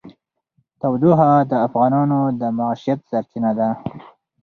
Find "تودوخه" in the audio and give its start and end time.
0.79-1.29